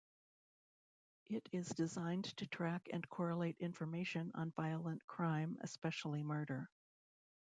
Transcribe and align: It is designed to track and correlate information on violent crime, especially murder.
It 1.27 1.47
is 1.51 1.67
designed 1.69 2.23
to 2.37 2.47
track 2.47 2.89
and 2.91 3.07
correlate 3.07 3.57
information 3.59 4.31
on 4.33 4.49
violent 4.49 5.05
crime, 5.05 5.59
especially 5.61 6.23
murder. 6.23 6.71